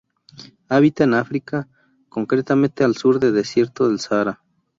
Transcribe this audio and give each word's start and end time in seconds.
Habita 0.67 1.03
en 1.03 1.13
África, 1.13 1.67
concretamente 2.09 2.83
al 2.83 2.95
sur 2.95 3.19
del 3.19 3.35
Desierto 3.35 3.87
del 3.87 3.99
Sáhara. 3.99 4.41